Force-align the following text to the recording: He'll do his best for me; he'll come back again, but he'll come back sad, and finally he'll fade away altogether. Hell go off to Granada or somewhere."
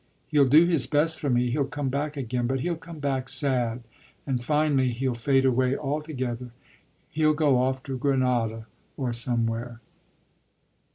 He'll 0.29 0.49
do 0.49 0.65
his 0.65 0.87
best 0.87 1.19
for 1.19 1.29
me; 1.29 1.51
he'll 1.51 1.65
come 1.67 1.89
back 1.89 2.17
again, 2.17 2.47
but 2.47 2.61
he'll 2.61 2.75
come 2.75 2.97
back 2.97 3.29
sad, 3.29 3.83
and 4.25 4.43
finally 4.43 4.89
he'll 4.93 5.13
fade 5.13 5.45
away 5.45 5.77
altogether. 5.77 6.49
Hell 7.15 7.33
go 7.35 7.59
off 7.59 7.83
to 7.83 7.99
Granada 7.99 8.65
or 8.97 9.13
somewhere." 9.13 9.79